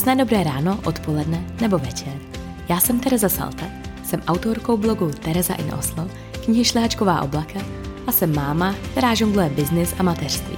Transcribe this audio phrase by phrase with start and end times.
[0.00, 2.12] Krásné dobré ráno, odpoledne nebo večer.
[2.68, 3.70] Já jsem Tereza Salte,
[4.04, 6.08] jsem autorkou blogu Tereza in Oslo,
[6.44, 7.60] knihy Šlehačková oblaka
[8.06, 10.56] a jsem máma, která žongluje biznis a mateřství.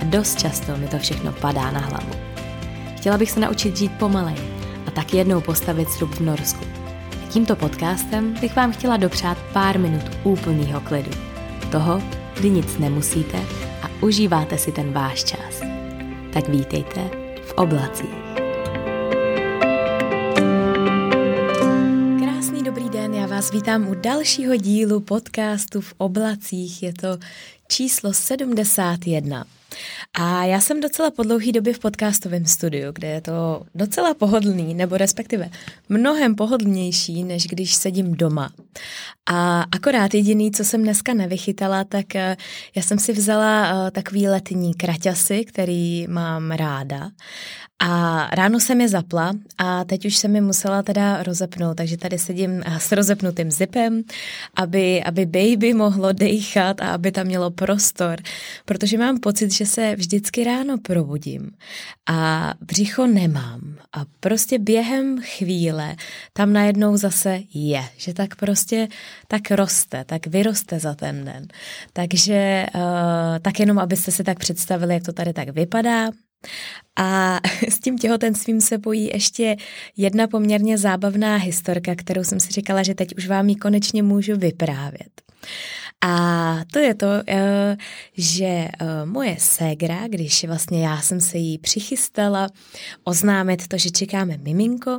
[0.00, 2.10] A dost často mi to všechno padá na hlavu.
[2.96, 4.36] Chtěla bych se naučit žít pomalej
[4.86, 6.64] a taky jednou postavit srub v Norsku.
[7.24, 11.10] A tímto podcastem bych vám chtěla dopřát pár minut úplného klidu.
[11.72, 12.02] Toho,
[12.36, 13.38] kdy nic nemusíte
[13.82, 15.62] a užíváte si ten váš čas.
[16.32, 17.10] Tak vítejte
[17.44, 18.27] v oblacích.
[23.48, 26.82] Vás vítám u dalšího dílu podcastu v oblacích.
[26.82, 27.18] Je to
[27.68, 29.44] číslo 71.
[30.14, 34.74] A já jsem docela po dlouhý době v podcastovém studiu, kde je to docela pohodlný,
[34.74, 35.50] nebo respektive
[35.88, 38.50] mnohem pohodlnější, než když sedím doma.
[39.30, 42.36] A akorát jediný, co jsem dneska nevychytala, tak eh,
[42.74, 47.10] já jsem si vzala eh, takový letní kraťasy, který mám ráda.
[47.80, 52.18] A ráno jsem je zapla a teď už jsem je musela teda rozepnout, takže tady
[52.18, 54.02] sedím eh, s rozepnutým zipem,
[54.56, 58.18] aby, aby baby mohlo dechat a aby tam mělo prostor,
[58.64, 61.50] protože mám pocit, že se vždycky ráno probudím
[62.06, 65.96] a břicho nemám a prostě během chvíle
[66.32, 68.88] tam najednou zase je, že tak prostě
[69.28, 71.46] tak roste, tak vyroste za ten den.
[71.92, 72.80] Takže uh,
[73.42, 76.10] tak jenom, abyste si tak představili, jak to tady tak vypadá,
[76.96, 79.56] a s tím těhotenstvím se pojí ještě
[79.96, 84.36] jedna poměrně zábavná historka, kterou jsem si říkala, že teď už vám ji konečně můžu
[84.36, 85.22] vyprávět.
[86.00, 87.76] A to je to, eh,
[88.16, 88.68] že eh,
[89.04, 92.48] moje ségra, když vlastně já jsem se jí přichystala
[93.04, 94.98] oznámit to, že čekáme miminko,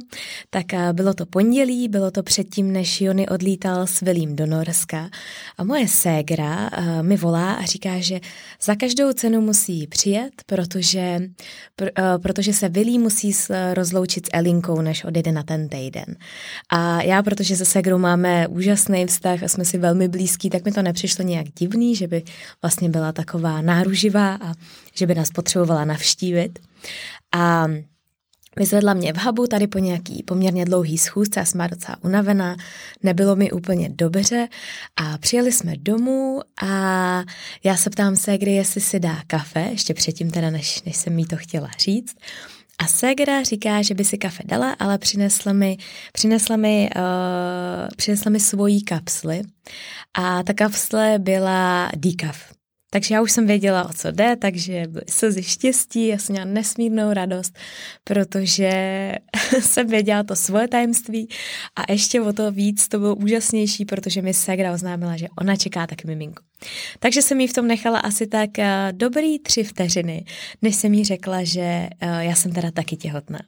[0.50, 5.10] tak eh, bylo to pondělí, bylo to předtím, než Jony odlítal s Vilím do Norska.
[5.58, 6.70] A moje ségra
[7.02, 8.20] mi volá a říká, že
[8.62, 11.20] za každou cenu musí přijet, protože,
[12.22, 13.32] protože se Vilí musí
[13.74, 16.16] rozloučit s Elinkou, než odjede na ten týden.
[16.70, 20.72] A já, protože se ségrou máme úžasný vztah a jsme si velmi blízký, tak mi
[20.72, 22.24] to nepřišlo nějak divný, že by
[22.62, 24.54] vlastně byla taková náruživá a
[24.94, 26.60] že by nás potřebovala navštívit.
[27.36, 27.68] A
[28.56, 32.56] Vyzvedla mě v hubu tady po nějaký poměrně dlouhý schůzce, já jsem docela unavená,
[33.04, 34.48] nebylo mi úplně dobře
[34.96, 37.24] a přijeli jsme domů a
[37.64, 41.20] já se ptám se, kdy jestli si dá kafe, ještě předtím teda, než, než jsem
[41.20, 42.16] jí to chtěla říct.
[42.80, 45.78] A Segra říká, že by si kafe dala, ale přinesla mi,
[46.14, 47.02] přinesla mi, uh,
[47.96, 49.42] přinesla mi svoji kapsly
[50.14, 52.59] a ta kapsle byla decaf.
[52.90, 56.46] Takže já už jsem věděla, o co jde, takže byly slzy štěstí, já jsem měla
[56.46, 57.58] nesmírnou radost,
[58.04, 58.72] protože
[59.60, 61.30] jsem věděla to svoje tajemství
[61.76, 65.88] a ještě o to víc to bylo úžasnější, protože mi Segra oznámila, že ona čeká
[65.88, 66.44] taky miminko.
[67.00, 70.26] Takže jsem jí v tom nechala asi tak uh, dobrý tři vteřiny,
[70.62, 73.40] než jsem jí řekla, že uh, já jsem teda taky těhotná.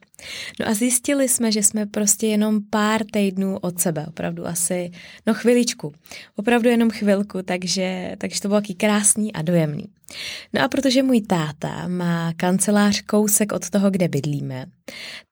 [0.60, 4.92] No a zjistili jsme, že jsme prostě jenom pár týdnů od sebe, opravdu asi,
[5.28, 5.94] no chviličku,
[6.36, 9.86] opravdu jenom chvilku, takže, takže to bylo taky krásný a dojemný.
[10.54, 14.66] No a protože můj táta má kancelář kousek od toho, kde bydlíme,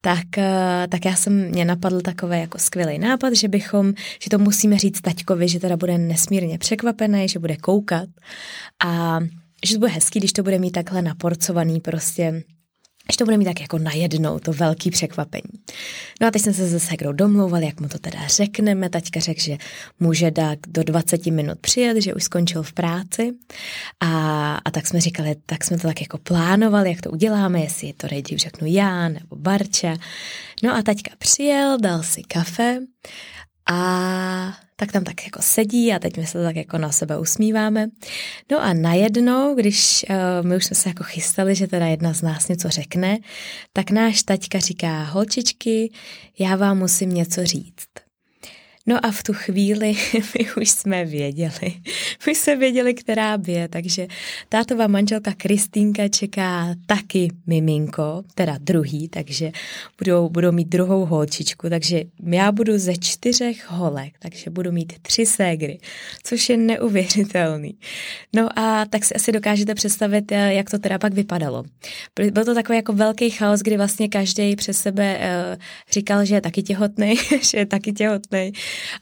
[0.01, 3.93] tak, eh, tak já jsem, mě napadl takový jako skvělý nápad, že bychom,
[4.23, 8.09] že to musíme říct taťkovi, že teda bude nesmírně překvapený, že bude koukat
[8.85, 9.19] a
[9.65, 12.43] že to bude hezký, když to bude mít takhle naporcovaný prostě
[13.11, 15.49] že to bude mít tak jako najednou, to velký překvapení.
[16.21, 18.89] No a teď jsme se se Segrou domlouvali, jak mu to teda řekneme.
[18.89, 19.57] Taťka řekl, že
[19.99, 23.33] může dát do 20 minut přijet, že už skončil v práci.
[23.99, 27.93] A, a tak jsme říkali, tak jsme to tak jako plánovali, jak to uděláme, jestli
[27.93, 29.95] to nejdřív řeknu já nebo Barča.
[30.63, 32.79] No a taťka přijel, dal si kafe
[33.71, 37.87] a tak tam tak jako sedí a teď my se tak jako na sebe usmíváme.
[38.51, 42.21] No a najednou, když uh, my už jsme se jako chystali, že teda jedna z
[42.21, 43.17] nás něco řekne,
[43.73, 45.91] tak náš taťka říká, holčičky,
[46.39, 48.08] já vám musím něco říct.
[48.89, 51.73] No a v tu chvíli my už jsme věděli.
[52.27, 54.07] My jsme věděli, která bije, takže
[54.49, 59.51] tátová manželka Kristýnka čeká taky miminko, teda druhý, takže
[59.97, 65.25] budou, budou mít druhou holčičku, takže já budu ze čtyřech holek, takže budu mít tři
[65.25, 65.79] ségry,
[66.23, 67.77] což je neuvěřitelný.
[68.35, 71.63] No a tak si asi dokážete představit, eh, jak to teda pak vypadalo.
[72.31, 76.41] Byl to takový jako velký chaos, kdy vlastně každý přes sebe uh, říkal, že je
[76.41, 78.53] taky těhotný, že je taky těhotný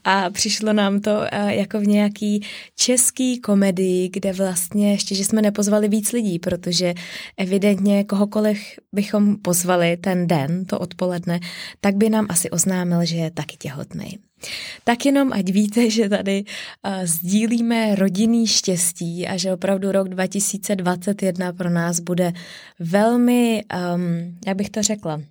[0.03, 2.43] a přišlo nám to eh, jako v nějaký
[2.75, 6.93] český komedii, kde vlastně ještě, že jsme nepozvali víc lidí, protože
[7.37, 8.59] evidentně kohokoliv
[8.91, 11.39] bychom pozvali ten den, to odpoledne,
[11.81, 14.19] tak by nám asi oznámil, že je taky těhotný.
[14.83, 21.53] Tak jenom ať víte, že tady uh, sdílíme rodinný štěstí a že opravdu rok 2021
[21.53, 22.33] pro nás bude
[22.79, 23.63] velmi,
[23.95, 25.21] um, jak bych to řekla,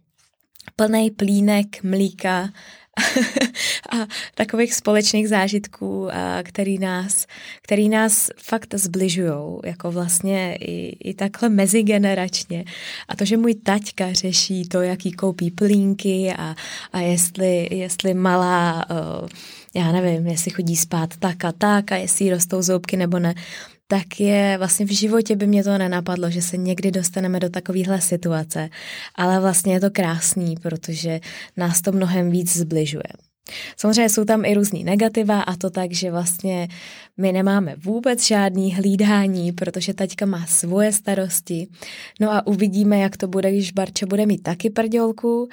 [0.76, 2.48] plný plínek mlíka
[3.90, 3.96] a
[4.34, 7.26] takových společných zážitků, a který nás,
[7.62, 12.64] který nás fakt zbližují, jako vlastně i, i takhle mezigeneračně.
[13.08, 16.54] A to, že můj taťka řeší to, jaký koupí plínky a,
[16.92, 18.84] a jestli, jestli malá,
[19.74, 23.34] já nevím, jestli chodí spát tak a tak a jestli rostou zoubky nebo ne,
[23.88, 28.00] tak je vlastně v životě by mě to nenapadlo, že se někdy dostaneme do takovéhle
[28.00, 28.68] situace.
[29.14, 31.20] Ale vlastně je to krásný, protože
[31.56, 33.26] nás to mnohem víc zbližuje.
[33.76, 36.68] Samozřejmě jsou tam i různý negativa a to tak, že vlastně
[37.16, 41.68] my nemáme vůbec žádný hlídání, protože taťka má svoje starosti.
[42.20, 45.48] No a uvidíme, jak to bude, když Barča bude mít taky prdělku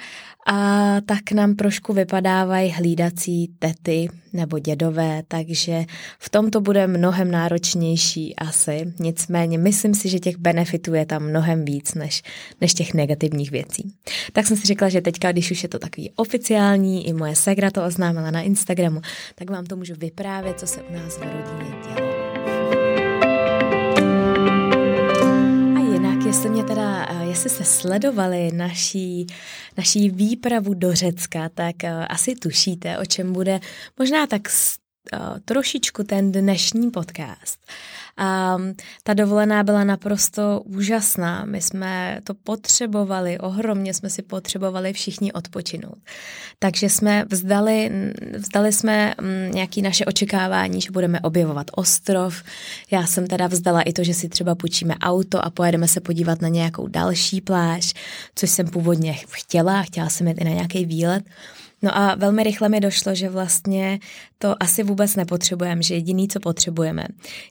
[0.46, 5.84] a tak nám trošku vypadávají hlídací tety nebo dědové, takže
[6.18, 8.92] v tom to bude mnohem náročnější asi.
[8.98, 12.22] Nicméně myslím si, že těch benefitů je tam mnohem víc než,
[12.60, 13.94] než těch negativních věcí.
[14.32, 17.70] Tak jsem si řekla, že teďka, když už je to takový oficiální, i moje segra
[17.70, 19.00] to oznámila na Instagramu,
[19.34, 22.24] tak vám to můžu vyprávět, co se u nás v rodině dělo.
[26.34, 29.26] jestli mě teda, eh, jestli se sledovali naší,
[29.76, 33.60] naší výpravu do Řecka, tak eh, asi tušíte, o čem bude
[33.98, 37.66] možná tak eh, trošičku ten dnešní podcast.
[38.16, 38.56] A
[39.02, 41.44] ta dovolená byla naprosto úžasná.
[41.44, 45.98] My jsme to potřebovali, ohromně jsme si potřebovali všichni odpočinout.
[46.58, 47.90] Takže jsme vzdali,
[48.36, 52.42] vzdali jsme mm, nějaké naše očekávání, že budeme objevovat ostrov.
[52.90, 56.42] Já jsem teda vzdala i to, že si třeba půjčíme auto a pojedeme se podívat
[56.42, 57.94] na nějakou další pláž,
[58.34, 61.24] což jsem původně chtěla, chtěla jsem jít i na nějaký výlet.
[61.84, 63.98] No a velmi rychle mi došlo, že vlastně
[64.38, 67.04] to asi vůbec nepotřebujeme, že jediný, co potřebujeme,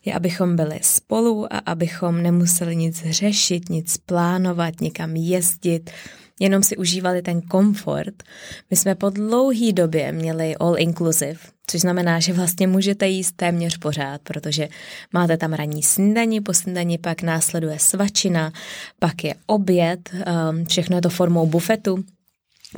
[0.05, 5.91] je, abychom byli spolu a abychom nemuseli nic řešit, nic plánovat, někam jezdit,
[6.39, 8.23] jenom si užívali ten komfort.
[8.71, 13.77] My jsme po dlouhý době měli all inclusive, což znamená, že vlastně můžete jíst téměř
[13.77, 14.67] pořád, protože
[15.13, 18.51] máte tam ranní snídaní, po snídaní pak následuje svačina,
[18.99, 22.03] pak je oběd, um, všechno je to formou bufetu,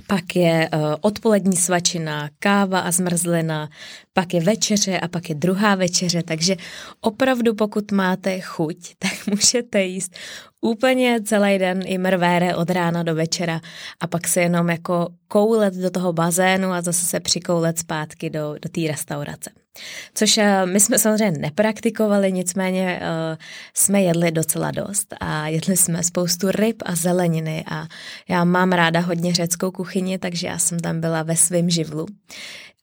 [0.07, 3.69] pak je uh, odpolední svačina, káva a zmrzlina,
[4.13, 6.55] pak je večeře a pak je druhá večeře, takže
[7.01, 10.15] opravdu pokud máte chuť, tak můžete jíst
[10.61, 13.61] úplně celý den i mrvére od rána do večera
[13.99, 18.55] a pak se jenom jako koulet do toho bazénu a zase se přikoulet zpátky do,
[18.61, 19.64] do té restaurace.
[20.13, 23.37] Což uh, my jsme samozřejmě nepraktikovali, nicméně uh,
[23.73, 27.87] jsme jedli docela dost a jedli jsme spoustu ryb a zeleniny a
[28.29, 32.05] já mám ráda hodně řeckou kuchyni, takže já jsem tam byla ve svém živlu.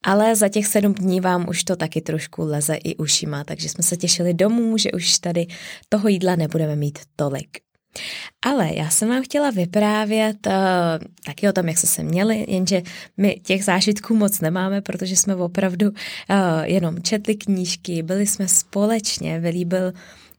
[0.03, 3.85] Ale za těch sedm dní vám už to taky trošku leze i ušima, takže jsme
[3.85, 5.47] se těšili domů, že už tady
[5.89, 7.72] toho jídla nebudeme mít tolik.
[8.43, 10.53] Ale já jsem vám chtěla vyprávět uh,
[11.27, 12.83] taky o tom, jak se se měli, jenže
[13.17, 15.97] my těch zážitků moc nemáme, protože jsme opravdu uh,
[16.62, 19.93] jenom četli knížky, byli jsme společně, Vili byl,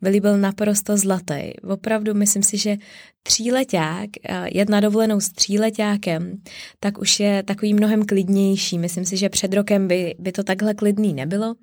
[0.04, 1.54] Vili byl naprosto zlatý.
[1.70, 2.78] Opravdu myslím si, že
[3.24, 6.42] tříleták, uh, jet na dovolenou s tříletákem,
[6.80, 8.80] tak už je takový mnohem klidnější.
[8.80, 11.56] Myslím si, že před rokem by, by to takhle klidný nebylo,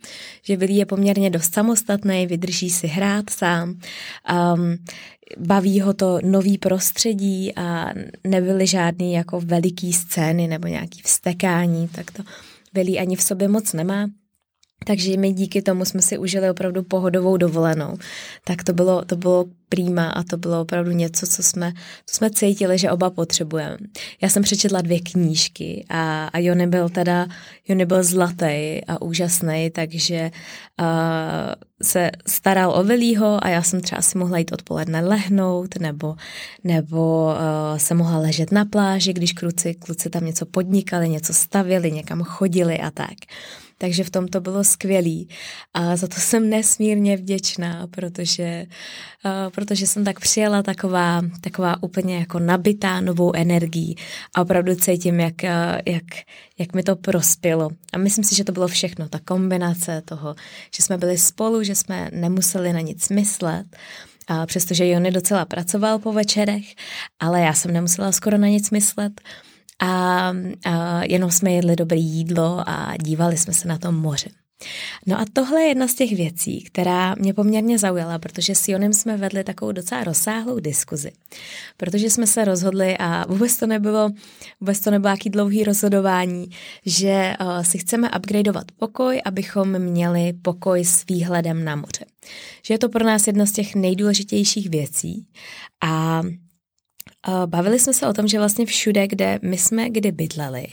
[0.43, 3.69] že Vili je poměrně dost samostatný, vydrží si hrát sám.
[3.71, 4.77] Um,
[5.39, 7.93] baví ho to nový prostředí a
[8.25, 12.23] nebyly žádný jako veliký scény nebo nějaký vstekání, tak to
[12.75, 14.07] velí ani v sobě moc nemá.
[14.85, 17.97] Takže my díky tomu jsme si užili opravdu pohodovou dovolenou.
[18.45, 21.73] Tak to bylo, to bylo prýma a to bylo opravdu něco, co jsme,
[22.07, 23.77] co jsme cítili, že oba potřebujeme.
[24.23, 27.27] Já jsem přečetla dvě knížky a, a Jony byl teda,
[27.69, 30.31] Jony byl zlatý a úžasný, takže
[30.81, 30.87] uh,
[31.83, 36.15] se staral o Velího a já jsem třeba si mohla jít odpoledne lehnout nebo,
[36.65, 41.93] nebo uh, se mohla ležet na pláži, když kluci, kluci tam něco podnikali, něco stavili,
[41.93, 43.17] někam chodili a tak.
[43.81, 45.29] Takže v tom to bylo skvělý.
[45.75, 48.67] A za to jsem nesmírně vděčná, protože,
[49.25, 53.97] uh, protože jsem tak přijela taková, taková úplně jako nabitá novou energií
[54.35, 55.43] a opravdu cítím, jak,
[55.87, 56.05] jak,
[56.59, 57.71] jak mi to prospělo.
[57.93, 60.35] A myslím si, že to bylo všechno, ta kombinace toho,
[60.77, 63.67] že jsme byli spolu, že jsme nemuseli na nic myslet,
[64.29, 66.75] a přestože Jony docela pracoval po večerech,
[67.21, 69.21] ale já jsem nemusela skoro na nic myslet
[69.81, 70.33] a,
[70.65, 74.31] a jenom jsme jedli dobré jídlo a dívali jsme se na to moře.
[75.07, 78.93] No a tohle je jedna z těch věcí, která mě poměrně zaujala, protože s Jonem
[78.93, 81.13] jsme vedli takovou docela rozsáhlou diskuzi.
[81.77, 84.11] Protože jsme se rozhodli a vůbec to nebylo,
[84.61, 86.51] vůbec to nebylo jaký dlouhý rozhodování,
[86.87, 92.05] že si chceme upgradeovat pokoj, abychom měli pokoj s výhledem na moře.
[92.65, 95.27] Že je to pro nás jedna z těch nejdůležitějších věcí
[95.81, 96.23] a
[97.47, 100.67] Bavili jsme se o tom, že vlastně všude, kde my jsme kdy bydleli,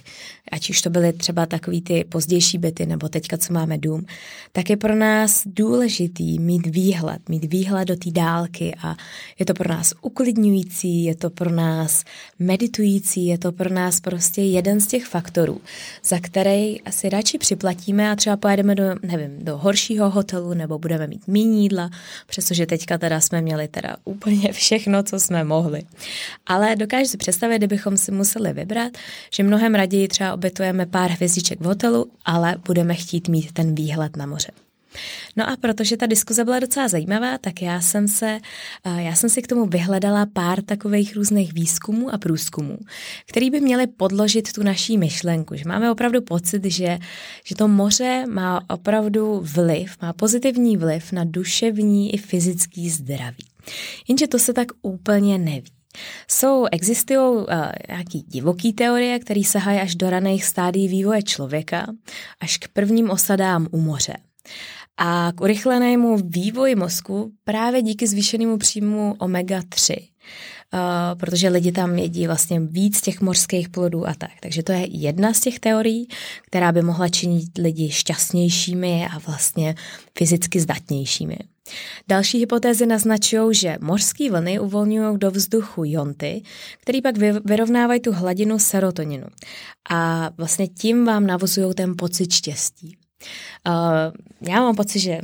[0.51, 4.05] ať už to byly třeba takový ty pozdější byty, nebo teďka, co máme dům,
[4.51, 8.95] tak je pro nás důležitý mít výhled, mít výhled do té dálky a
[9.39, 12.03] je to pro nás uklidňující, je to pro nás
[12.39, 15.61] meditující, je to pro nás prostě jeden z těch faktorů,
[16.03, 21.07] za který asi radši připlatíme a třeba pojedeme do, nevím, do horšího hotelu nebo budeme
[21.07, 21.89] mít méně jídla,
[22.27, 25.83] přestože teďka teda jsme měli teda úplně všechno, co jsme mohli.
[26.47, 28.97] Ale dokážu si představit, kdybychom si museli vybrat,
[29.33, 34.17] že mnohem raději třeba obětujeme pár hvězdiček v hotelu, ale budeme chtít mít ten výhled
[34.17, 34.51] na moře.
[35.35, 38.39] No a protože ta diskuze byla docela zajímavá, tak já jsem, se,
[38.83, 42.77] eh, já jsem si k tomu vyhledala pár takových různých výzkumů a průzkumů,
[43.25, 46.99] který by měly podložit tu naší myšlenku, že máme opravdu pocit, že,
[47.43, 53.45] že to moře má opravdu vliv, má pozitivní vliv na duševní i fyzický zdraví.
[54.07, 55.76] Jenže to se tak úplně neví.
[56.27, 57.45] Jsou, existují uh,
[57.89, 61.87] nějaký divoký teorie, které sahají až do raných stádií vývoje člověka,
[62.39, 64.17] až k prvním osadám u moře.
[64.97, 69.95] A k urychlenému vývoji mozku právě díky zvýšenému příjmu omega-3.
[70.73, 74.31] Uh, protože lidi tam jedí vlastně víc těch mořských plodů a tak.
[74.39, 76.07] Takže to je jedna z těch teorií,
[76.47, 79.75] která by mohla činit lidi šťastnějšími a vlastně
[80.17, 81.37] fyzicky zdatnějšími.
[82.07, 86.41] Další hypotézy naznačují, že mořské vlny uvolňují do vzduchu jonty,
[86.81, 89.27] které pak vyrovnávají tu hladinu serotoninu.
[89.89, 92.97] A vlastně tím vám navozují ten pocit štěstí.
[93.67, 95.19] Uh, já mám pocit, že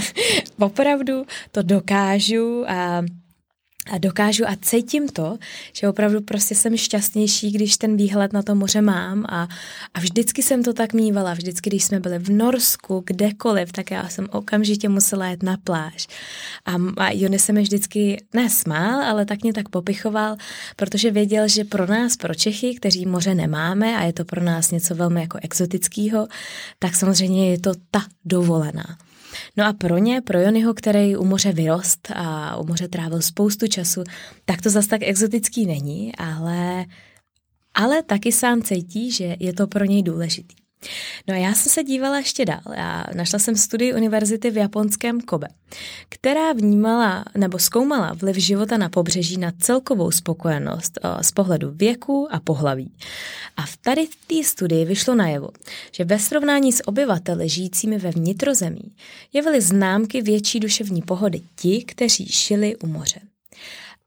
[0.58, 3.02] opravdu to dokážu a
[3.98, 5.38] dokážu a cítím to,
[5.72, 9.48] že opravdu prostě jsem šťastnější, když ten výhled na to moře mám a,
[9.94, 14.08] a vždycky jsem to tak mývala, vždycky, když jsme byli v Norsku, kdekoliv, tak já
[14.08, 16.06] jsem okamžitě musela jet na pláž.
[16.66, 20.36] A, a Jony se mi vždycky nesmál, ale tak mě tak popichoval,
[20.76, 24.70] protože věděl, že pro nás, pro Čechy, kteří moře nemáme a je to pro nás
[24.70, 26.28] něco velmi jako exotického,
[26.78, 29.09] tak samozřejmě je to ta dovolená.
[29.56, 33.66] No a pro ně, pro Jonyho, který u moře vyrost a u moře trávil spoustu
[33.66, 34.04] času,
[34.44, 36.84] tak to zas tak exotický není, ale,
[37.74, 40.59] ale taky sám cítí, že je to pro něj důležitý.
[41.28, 42.60] No a já jsem se dívala ještě dál.
[42.76, 45.48] Já našla jsem studii univerzity v japonském Kobe,
[46.08, 52.28] která vnímala nebo zkoumala vliv života na pobřeží na celkovou spokojenost eh, z pohledu věku
[52.30, 52.92] a pohlaví.
[53.56, 55.48] A v tady té studii vyšlo najevo,
[55.92, 58.92] že ve srovnání s obyvateli žijícími ve vnitrozemí
[59.32, 63.20] jevily známky větší duševní pohody ti, kteří šili u moře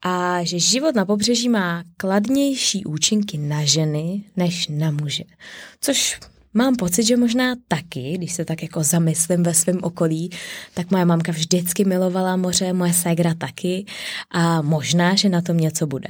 [0.03, 5.23] a že život na pobřeží má kladnější účinky na ženy než na muže.
[5.81, 6.19] Což
[6.53, 10.29] Mám pocit, že možná taky, když se tak jako zamyslím ve svém okolí,
[10.73, 13.85] tak moje mamka vždycky milovala moře, moje ségra taky
[14.31, 16.07] a možná, že na tom něco bude.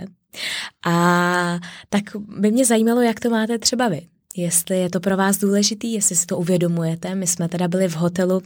[0.86, 1.60] A
[1.90, 2.04] tak
[2.38, 4.02] by mě zajímalo, jak to máte třeba vy.
[4.36, 7.16] Jestli je to pro vás důležitý, jestli si to uvědomujete.
[7.16, 8.42] My jsme teda byli v hotelu,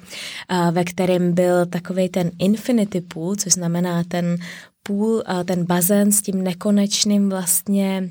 [0.72, 4.38] ve kterém byl takový ten infinity pool, což znamená ten
[4.84, 8.10] pool, ten bazén s tím nekonečným vlastně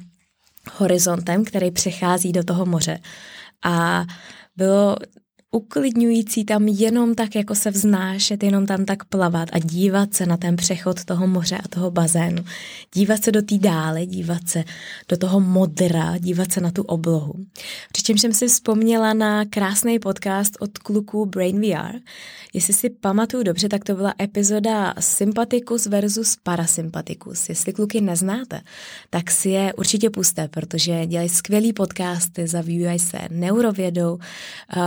[0.72, 2.98] horizontem, který přechází do toho moře
[3.64, 4.04] a
[4.56, 4.96] bylo
[5.56, 10.36] uklidňující tam jenom tak jako se vznášet, jenom tam tak plavat a dívat se na
[10.36, 12.44] ten přechod toho moře a toho bazénu.
[12.94, 14.64] Dívat se do té dále, dívat se
[15.08, 17.34] do toho modra, dívat se na tu oblohu.
[17.92, 21.96] Přičemž jsem si vzpomněla na krásný podcast od kluků Brain VR.
[22.52, 27.48] Jestli si pamatuju dobře, tak to byla epizoda Sympaticus versus Parasympaticus.
[27.48, 28.60] Jestli kluky neznáte,
[29.10, 34.82] tak si je určitě puste, protože dělají skvělý podcasty, zabývají se neurovědou, uh,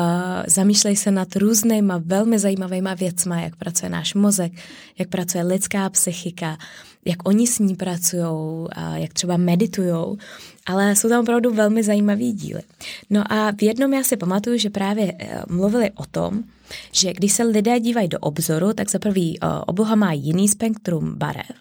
[0.60, 4.52] zamýšlej se nad různýma velmi zajímavýma věcma, jak pracuje náš mozek,
[5.00, 6.58] jak pracuje lidská psychika,
[7.06, 10.18] jak oni s ní pracují, jak třeba meditují,
[10.66, 12.62] ale jsou tam opravdu velmi zajímavý díly.
[13.10, 16.44] No a v jednom já si pamatuju, že právě eh, mluvili o tom,
[16.92, 21.16] že když se lidé dívají do obzoru, tak za prvý eh, obloha má jiný spektrum
[21.16, 21.56] barev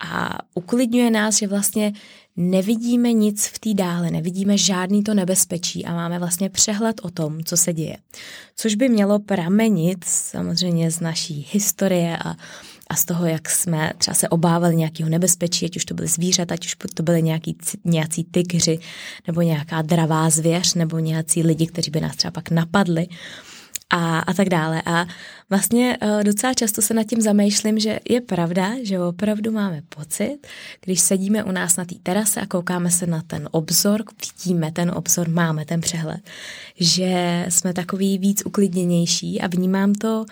[0.00, 1.92] a uklidňuje nás, že vlastně
[2.36, 7.44] nevidíme nic v té dále, nevidíme žádný to nebezpečí a máme vlastně přehled o tom,
[7.44, 7.96] co se děje.
[8.56, 12.36] Což by mělo pramenit samozřejmě z naší historie a
[12.90, 16.54] a z toho, jak jsme třeba se obávali nějakého nebezpečí, ať už to byly zvířata,
[16.54, 18.78] ať už to byly nějaký, nějací tygři,
[19.26, 23.06] nebo nějaká dravá zvěř, nebo nějací lidi, kteří by nás třeba pak napadli
[23.90, 24.82] a, a tak dále.
[24.86, 25.06] A
[25.50, 30.38] vlastně uh, docela často se nad tím zamýšlím, že je pravda, že opravdu máme pocit,
[30.84, 34.90] když sedíme u nás na té terase a koukáme se na ten obzor, vidíme ten
[34.90, 36.20] obzor, máme ten přehled,
[36.80, 40.24] že jsme takový víc uklidněnější a vnímám to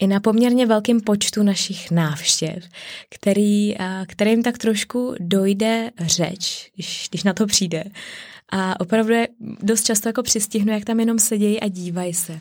[0.00, 2.64] i na poměrně velkém počtu našich návštěv,
[3.08, 7.84] který, kterým tak trošku dojde řeč, když, když na to přijde.
[8.48, 9.28] A opravdu je
[9.62, 12.38] dost často jako přistihnu, jak tam jenom sedějí a dívají se.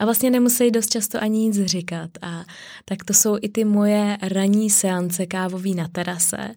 [0.00, 2.10] A vlastně nemusí dost často ani nic říkat.
[2.22, 2.44] A
[2.84, 6.54] tak to jsou i ty moje ranní seance kávový na terase,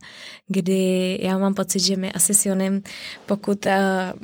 [0.47, 2.81] kdy já mám pocit, že my asi s Jonem,
[3.25, 3.71] pokud, uh,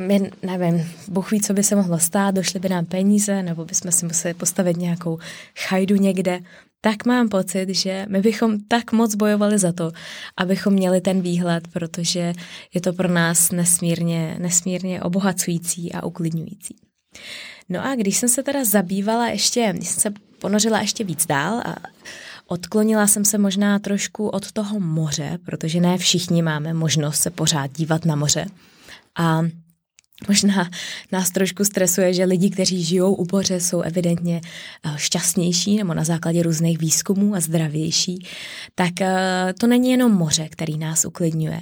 [0.07, 3.91] my, nevím, Bůh ví, co by se mohlo stát, došly by nám peníze, nebo bychom
[3.91, 5.19] si museli postavit nějakou
[5.55, 6.39] chajdu někde,
[6.81, 9.91] tak mám pocit, že my bychom tak moc bojovali za to,
[10.37, 12.33] abychom měli ten výhled, protože
[12.73, 16.90] je to pro nás nesmírně, nesmírně obohacující a uklidňující.
[17.69, 21.61] No a když jsem se teda zabývala ještě, když jsem se ponořila ještě víc dál
[21.65, 21.75] a
[22.47, 27.71] odklonila jsem se možná trošku od toho moře, protože ne všichni máme možnost se pořád
[27.71, 28.45] dívat na moře.
[29.15, 29.41] A
[30.27, 30.69] Možná
[31.11, 34.41] nás trošku stresuje, že lidi, kteří žijou u moře, jsou evidentně
[34.85, 38.27] eh, šťastnější nebo na základě různých výzkumů a zdravější.
[38.75, 41.61] Tak eh, to není jenom moře, který nás uklidňuje,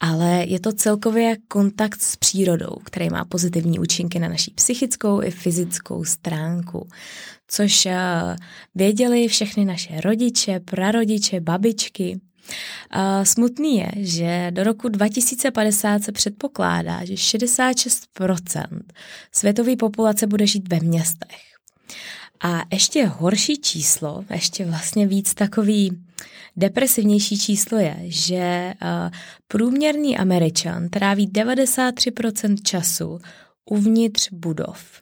[0.00, 5.30] ale je to celkově kontakt s přírodou, který má pozitivní účinky na naší psychickou i
[5.30, 6.88] fyzickou stránku.
[7.46, 7.96] Což eh,
[8.74, 12.20] věděli všechny naše rodiče, prarodiče, babičky,
[13.22, 18.80] Smutný je, že do roku 2050 se předpokládá, že 66%
[19.32, 21.40] světové populace bude žít ve městech.
[22.42, 26.02] A ještě horší číslo, ještě vlastně víc takový
[26.56, 28.74] depresivnější číslo je, že
[29.48, 33.18] průměrný Američan tráví 93% času
[33.64, 35.00] uvnitř budov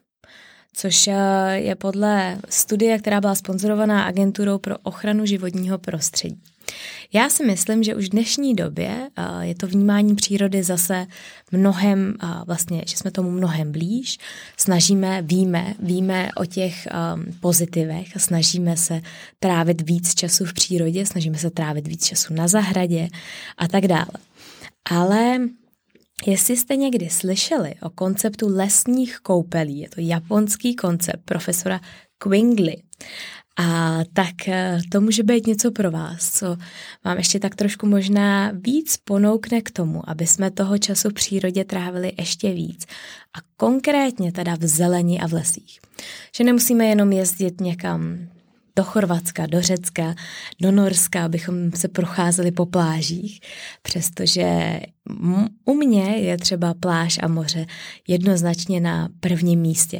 [0.73, 1.07] což
[1.53, 6.41] je podle studie, která byla sponzorovaná agenturou pro ochranu životního prostředí.
[7.13, 9.09] Já si myslím, že už v dnešní době
[9.41, 11.07] je to vnímání přírody zase
[11.51, 12.15] mnohem,
[12.47, 14.17] vlastně, že jsme tomu mnohem blíž,
[14.57, 19.01] snažíme, víme, víme o těch um, pozitivech snažíme se
[19.39, 23.07] trávit víc času v přírodě, snažíme se trávit víc času na zahradě
[23.57, 24.11] a tak dále.
[24.91, 25.39] Ale
[26.27, 31.79] Jestli jste někdy slyšeli o konceptu lesních koupelí, je to japonský koncept profesora
[32.17, 32.75] Quingly.
[33.61, 36.57] A tak eh, to může být něco pro vás, co
[37.05, 41.65] vám ještě tak trošku možná víc ponoukne k tomu, aby jsme toho času v přírodě
[41.65, 42.85] trávili ještě víc.
[43.37, 45.79] A konkrétně teda v zelení a v lesích.
[46.35, 48.29] Že nemusíme jenom jezdit někam
[48.75, 50.15] do Chorvatska, do Řecka,
[50.61, 53.39] do Norska, abychom se procházeli po plážích,
[53.81, 54.79] přestože
[55.65, 57.65] u mě je třeba pláž a moře
[58.07, 59.99] jednoznačně na prvním místě.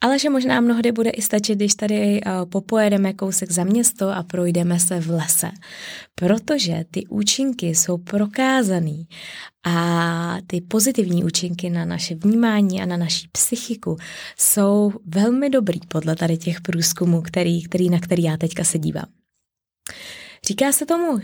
[0.00, 4.22] Ale že možná mnohdy bude i stačit, když tady eh, popojedeme kousek za město a
[4.22, 5.50] projdeme se v lese.
[6.14, 9.06] Protože ty účinky jsou prokázaný
[9.66, 13.96] a ty pozitivní účinky na naše vnímání a na naší psychiku
[14.38, 19.19] jsou velmi dobrý podle tady těch průzkumů, který, který, na který já teďka se dívám.
[20.46, 21.18] Říká se tomu,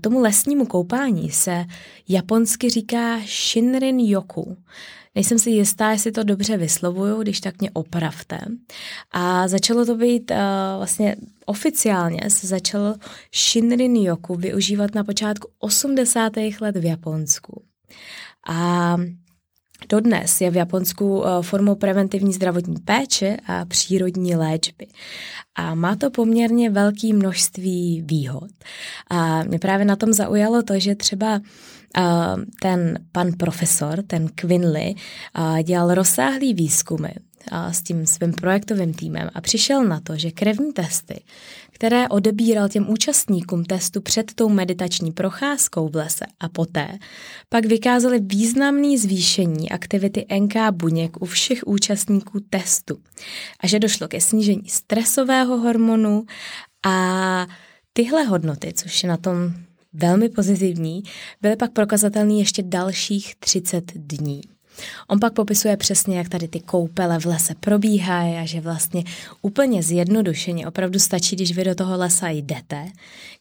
[0.00, 1.64] tomu lesnímu koupání se
[2.08, 4.56] japonsky říká Shinrin Yoku.
[5.14, 8.38] Nejsem si jistá, jestli to dobře vyslovuju, když tak mě opravte.
[9.10, 10.36] A začalo to být uh,
[10.76, 12.94] vlastně oficiálně se začalo
[13.34, 16.32] Shinrin Yoku využívat na počátku 80.
[16.60, 17.62] let v Japonsku.
[18.48, 18.96] A
[19.88, 24.86] Dodnes je v Japonsku eh, formou preventivní zdravotní péče a přírodní léčby.
[25.54, 28.50] A má to poměrně velké množství výhod.
[29.10, 31.40] A mě právě na tom zaujalo to, že třeba
[31.96, 32.02] eh,
[32.60, 37.08] ten pan profesor, ten Quinley, eh, dělal rozsáhlý výzkumy
[37.70, 41.22] s tím svým projektovým týmem a přišel na to, že krevní testy,
[41.70, 46.98] které odebíral těm účastníkům testu před tou meditační procházkou v lese a poté,
[47.48, 52.98] pak vykázaly významné zvýšení aktivity NK buněk u všech účastníků testu
[53.60, 56.24] a že došlo ke snížení stresového hormonu
[56.86, 57.46] a
[57.92, 59.54] tyhle hodnoty, což je na tom
[59.92, 61.02] velmi pozitivní,
[61.40, 64.51] byly pak prokazatelné ještě dalších 30 dní.
[65.08, 69.04] On pak popisuje přesně, jak tady ty koupele v lese probíhají a že vlastně
[69.42, 72.88] úplně zjednodušeně opravdu stačí, když vy do toho lesa jdete,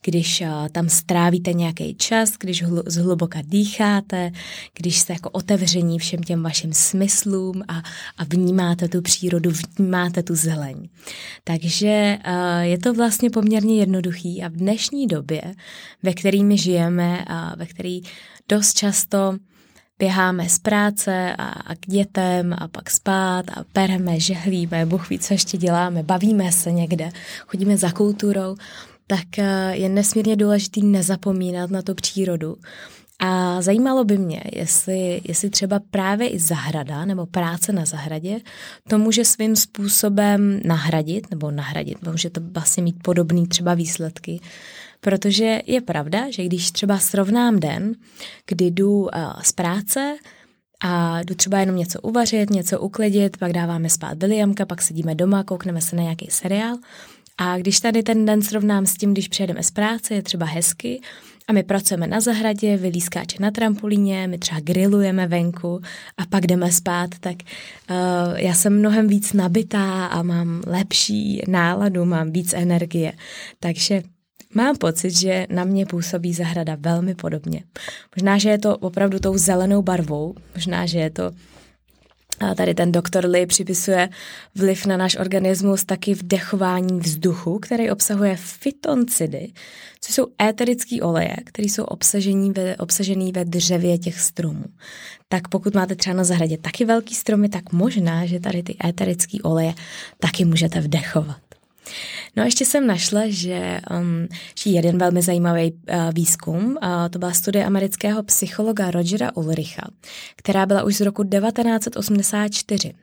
[0.06, 4.32] když uh, tam strávíte nějaký čas, když hlu, zhluboka dýcháte,
[4.78, 7.78] když jste jako otevření všem těm vašim smyslům a,
[8.18, 10.90] a vnímáte tu přírodu, vnímáte tu zeleň.
[11.44, 15.42] Takže uh, je to vlastně poměrně jednoduchý a v dnešní době,
[16.04, 18.02] ve kterými žijeme a ve který
[18.50, 19.38] dost často
[20.02, 25.20] běháme z práce a, a k dětem a pak spát a pereme, žehlíme, Bůh ví,
[25.20, 27.10] co ještě děláme, bavíme se někde,
[27.48, 28.56] chodíme za kulturou,
[29.08, 32.58] tak eh, je nesmírně důležitý nezapomínat na tu přírodu.
[33.20, 38.40] A zajímalo by mě, jestli, jestli třeba právě i zahrada nebo práce na zahradě
[38.90, 44.40] to může svým způsobem nahradit, nebo nahradit, může to vlastně mít podobný třeba výsledky,
[45.02, 47.96] protože je pravda, že když třeba srovnám den,
[48.48, 49.08] kdy jdu
[49.44, 50.16] z práce,
[50.84, 55.44] a jdu třeba jenom něco uvařit, něco uklidit, pak dáváme spát Williamka, pak sedíme doma,
[55.44, 56.78] koukneme se na nějaký seriál.
[57.38, 61.02] A když tady ten den srovnám s tím, když přijedeme z práce, je třeba hezky
[61.48, 65.82] a my pracujeme na zahradě, vylískáče na trampolíně, my třeba grillujeme venku
[66.18, 67.36] a pak jdeme spát, tak
[67.90, 67.96] uh,
[68.36, 73.14] já jsem mnohem víc nabitá a mám lepší náladu, mám víc energie.
[73.60, 74.04] Takže
[74.54, 77.64] Mám pocit, že na mě působí zahrada velmi podobně.
[78.16, 81.32] Možná, že je to opravdu tou zelenou barvou, možná, že je to
[82.42, 84.10] a tady ten doktor Lee připisuje
[84.56, 89.52] vliv na náš organismus taky vdechování vzduchu, který obsahuje fytoncidy,
[90.02, 94.66] což jsou éterické oleje, které jsou obsažený ve, obsažený ve dřevě těch stromů.
[95.28, 99.38] Tak pokud máte třeba na zahradě taky velký stromy, tak možná, že tady ty éterické
[99.44, 99.74] oleje
[100.20, 101.51] taky můžete vdechovat.
[102.36, 104.28] No a ještě jsem našla, že um,
[104.66, 106.78] jeden velmi zajímavý uh, výzkum, uh,
[107.10, 109.88] to byla studie amerického psychologa Rogera Ulricha,
[110.36, 112.94] která byla už z roku 1984.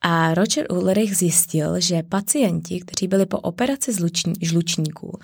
[0.00, 3.92] A Roger Ulrich zjistil, že pacienti, kteří byli po operaci
[4.40, 5.18] žlučníků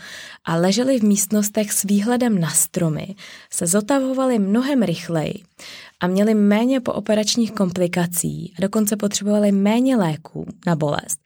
[0.45, 3.15] a leželi v místnostech s výhledem na stromy,
[3.51, 5.43] se zotavovali mnohem rychleji
[6.03, 11.21] a měli méně pooperačních komplikací a dokonce potřebovali méně léků na bolest,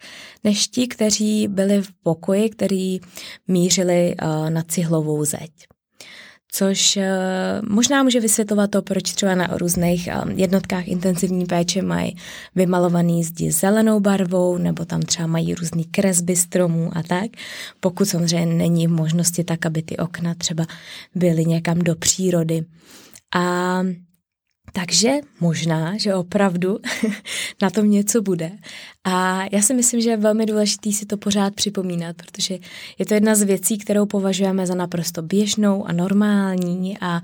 [0.45, 3.01] než ti, kteří byli v pokoji, který
[3.49, 5.51] mířili uh, na cihlovou zeď
[6.53, 7.09] což eh,
[7.69, 12.17] možná může vysvětlovat to, proč třeba na různých eh, jednotkách intenzivní péče mají
[12.55, 17.31] vymalovaný zdi zelenou barvou, nebo tam třeba mají různý kresby stromů a tak,
[17.81, 20.67] pokud samozřejmě není v možnosti tak, aby ty okna třeba
[21.15, 22.65] byly někam do přírody.
[23.35, 23.83] A
[24.77, 26.79] takže možná, že opravdu
[27.62, 28.53] na tom něco bude.
[29.05, 32.59] A já si myslím, že je velmi důležité si to pořád připomínat, protože
[32.99, 37.23] je to jedna z věcí, kterou považujeme za naprosto běžnou a normální a,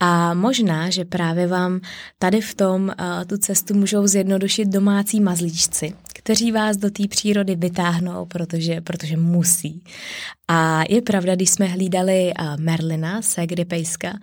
[0.00, 1.80] a možná, že právě vám
[2.18, 7.56] tady v tom uh, tu cestu můžou zjednodušit domácí mazlíčci, kteří vás do té přírody
[7.56, 9.82] vytáhnou, protože, protože musí.
[10.50, 14.18] A je pravda, když jsme hlídali Merlina, Segry Pejska,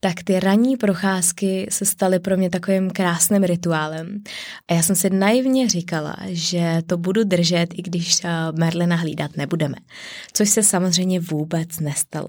[0.00, 4.22] tak ty ranní procházky se staly pro mě takovým krásným rituálem.
[4.68, 8.20] A já jsem si naivně říkala, že to budu držet, i když
[8.58, 9.74] Merlina hlídat nebudeme.
[10.32, 12.28] Což se samozřejmě vůbec nestalo.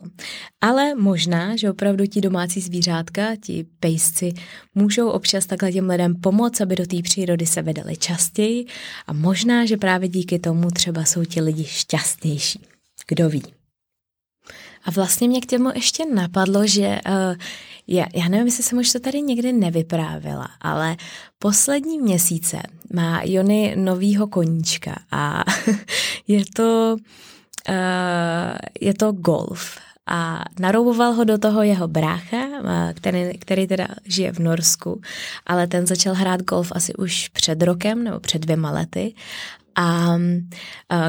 [0.62, 4.34] Ale možná, že opravdu ti domácí zvířátka, ti pejsci,
[4.76, 8.66] můžou občas takhle těm lidem pomoct, aby do té přírody se vedeli častěji
[9.08, 12.69] a možná, že právě díky tomu třeba jsou ti lidi šťastnější.
[13.08, 13.44] Kdo ví?
[14.86, 17.36] A vlastně mě k tomu ještě napadlo, že uh,
[17.88, 20.98] já, já nevím, jestli jsem už to tady někdy nevyprávila, ale
[21.40, 22.58] poslední měsíce
[22.94, 25.44] má Jony novýho koníčka a
[26.28, 26.98] je to,
[27.70, 27.76] uh,
[28.82, 29.78] je to golf
[30.10, 32.38] a narouboval ho do toho jeho brácha,
[32.96, 35.02] který, který teda žije v Norsku,
[35.46, 39.14] ale ten začal hrát golf asi už před rokem nebo před dvěma lety
[39.80, 40.18] a,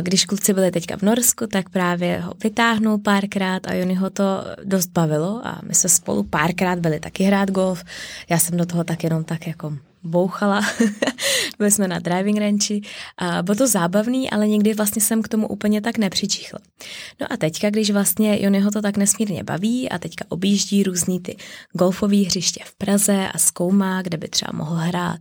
[0.03, 4.45] když kluci byli teďka v Norsku, tak právě ho vytáhnul párkrát a Jony ho to
[4.65, 7.85] dost bavilo a my se spolu párkrát byli taky hrát golf.
[8.29, 10.61] Já jsem do toho tak jenom tak jako bouchala.
[11.59, 12.81] Byli jsme na driving ranchi.
[13.19, 16.59] A bylo to zábavný, ale nikdy vlastně jsem k tomu úplně tak nepřičichla.
[17.21, 21.37] No a teďka, když vlastně Jonyho to tak nesmírně baví a teďka objíždí různý ty
[21.73, 25.21] golfové hřiště v Praze a zkoumá, kde by třeba mohl hrát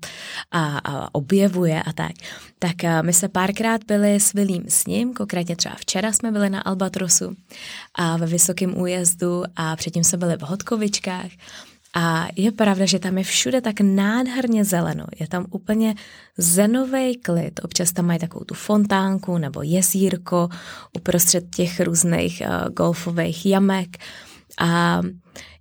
[0.51, 2.11] a, a objevuje a tak,
[2.59, 6.61] tak my se párkrát byli s Vilím s ním, konkrétně třeba včera jsme byli na
[6.61, 7.35] Albatrosu
[7.95, 11.31] a ve Vysokém újezdu a předtím jsme byli v Hodkovičkách
[11.93, 15.05] a je pravda, že tam je všude tak nádherně zeleno.
[15.19, 15.95] Je tam úplně
[16.37, 17.59] zenový klid.
[17.63, 20.49] Občas tam mají takovou tu fontánku nebo jezírko
[20.97, 23.97] uprostřed těch různých uh, golfových jamek.
[24.59, 25.01] A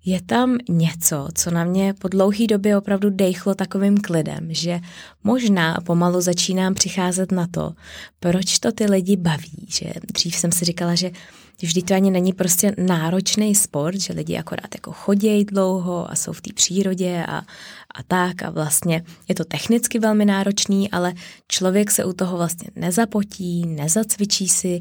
[0.05, 4.81] je tam něco, co na mě po dlouhé době opravdu dejchlo takovým klidem, že
[5.25, 7.73] možná pomalu začínám přicházet na to,
[8.21, 9.67] proč to ty lidi baví.
[9.69, 11.11] Že dřív jsem si říkala, že
[11.63, 16.33] vždy to ani není prostě náročný sport, že lidi akorát jako chodějí dlouho a jsou
[16.33, 17.39] v té přírodě a,
[17.95, 21.15] a tak a vlastně je to technicky velmi náročný, ale
[21.49, 24.81] člověk se u toho vlastně nezapotí, nezacvičí si,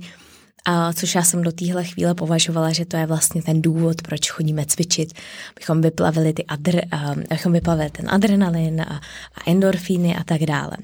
[0.66, 4.32] a což já jsem do téhle chvíle považovala, že to je vlastně ten důvod, proč
[4.32, 5.14] chodíme cvičit,
[5.56, 6.82] abychom vyplavili, ty adr,
[7.30, 9.02] abychom vyplavili ten adrenalin a,
[9.36, 10.78] a endorfíny a tak dále.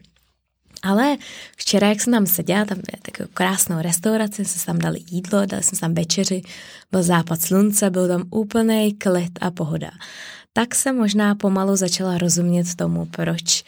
[0.83, 1.17] Ale
[1.57, 5.63] včera, jak jsem tam seděla, tam je takovou krásnou restauraci, jsme tam dali jídlo, dali
[5.63, 6.41] jsme tam večeři,
[6.91, 9.91] byl západ slunce, byl tam úplný klid a pohoda.
[10.53, 13.63] Tak se možná pomalu začala rozumět tomu, proč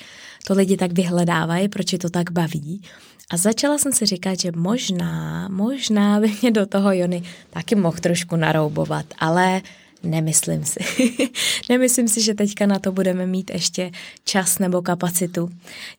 [0.48, 2.82] to lidi tak vyhledávají, proč je to tak baví.
[3.30, 7.98] A začala jsem si říkat, že možná, možná by mě do toho Jony taky mohl
[7.98, 9.62] trošku naroubovat, ale
[10.06, 10.80] Nemyslím si.
[11.70, 13.92] Nemyslím si, že teďka na to budeme mít ještě
[14.24, 15.50] čas nebo kapacitu.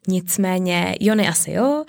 [0.08, 1.84] Nicméně, Jony asi jo.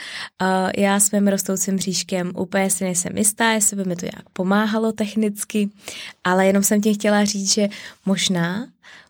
[0.77, 4.91] Já s mým rostoucím bříškem úplně si nejsem jistá, jestli by mi to nějak pomáhalo
[4.91, 5.69] technicky,
[6.23, 7.69] ale jenom jsem ti chtěla říct, že
[8.05, 8.67] možná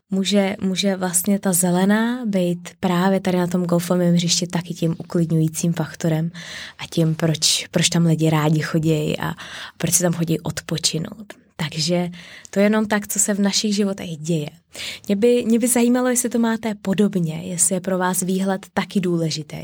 [0.10, 5.74] může, může vlastně ta zelená být právě tady na tom golfovém hřišti taky tím uklidňujícím
[5.74, 6.32] faktorem
[6.80, 9.34] a tím, proč, proč tam lidi rádi chodí a
[9.78, 11.34] proč se tam chodí odpočinout.
[11.56, 12.10] Takže
[12.50, 14.50] to je jenom tak, co se v našich životech děje.
[15.08, 19.00] Mě by, mě by zajímalo, jestli to máte podobně, jestli je pro vás výhled taky
[19.00, 19.63] důležitý.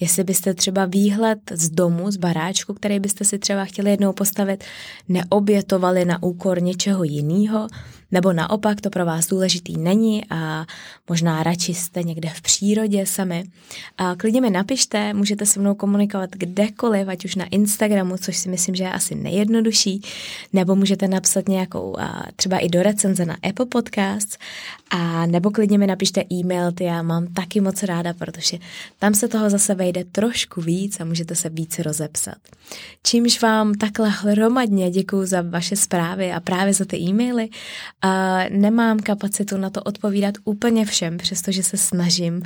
[0.00, 4.64] Jestli byste třeba výhled z domu, z baráčku, který byste si třeba chtěli jednou postavit,
[5.08, 7.68] neobětovali na úkor něčeho jiného,
[8.12, 10.66] nebo naopak to pro vás důležitý není a
[11.08, 13.44] možná radši jste někde v přírodě sami.
[13.98, 18.48] A klidně mi napište, můžete se mnou komunikovat kdekoliv, ať už na Instagramu, což si
[18.48, 20.02] myslím, že je asi nejjednodušší,
[20.52, 21.96] nebo můžete napsat nějakou
[22.36, 24.36] třeba i do recenze na Apple Podcasts,
[24.90, 28.58] a nebo klidně mi napište e-mail, ty já mám taky moc ráda, protože
[28.98, 32.34] tam se toho zase vejde trošku víc a můžete se více rozepsat.
[33.02, 37.48] Čímž vám takhle hromadně děkuji za vaše zprávy a právě za ty e-maily.
[38.02, 42.42] A nemám kapacitu na to odpovídat úplně všem, přestože se snažím,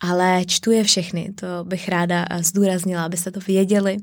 [0.00, 3.96] ale čtu je všechny, to bych ráda zdůraznila, abyste to věděli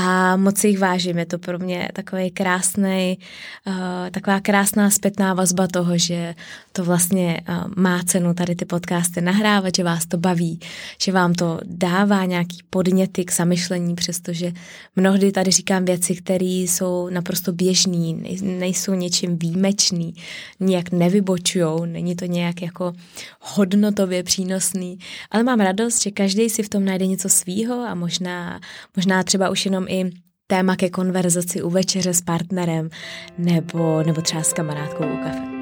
[0.00, 3.18] a moc jich vážím, je to pro mě takový krásný,
[3.66, 3.74] uh,
[4.10, 6.34] taková krásná zpětná vazba toho, že
[6.78, 10.60] to vlastně uh, má cenu tady ty podcasty nahrávat, že vás to baví,
[11.02, 14.52] že vám to dává nějaký podněty k zamyšlení, přestože
[14.96, 20.14] mnohdy tady říkám věci, které jsou naprosto běžný, nejsou něčím výjimečný,
[20.60, 22.92] nijak nevybočujou, není to nějak jako
[23.40, 24.98] hodnotově přínosný,
[25.30, 28.60] ale mám radost, že každý si v tom najde něco svýho a možná,
[28.96, 30.10] možná třeba už jenom i
[30.46, 32.90] téma ke konverzaci u večeře s partnerem
[33.38, 35.57] nebo, nebo třeba s kamarádkou u kafe.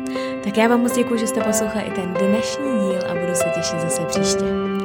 [0.47, 3.45] Tak já vám moc děkuji, že jste poslouchali i ten dnešní díl a budu se
[3.55, 4.76] těšit zase příště.